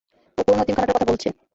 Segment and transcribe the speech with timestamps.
[0.37, 1.27] ও পুরোনো এতিমখানাটার কথা বলছে।